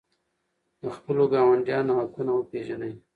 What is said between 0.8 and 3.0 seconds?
د خپلو ګاونډیانو حقونه وپېژنئ.